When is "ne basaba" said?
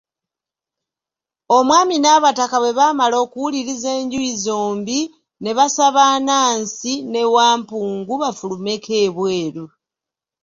5.41-6.01